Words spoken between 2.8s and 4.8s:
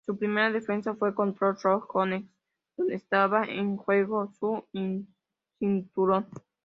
estaba en juego su